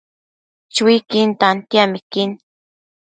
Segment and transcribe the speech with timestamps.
[0.73, 2.29] Chuiquin tantiamequin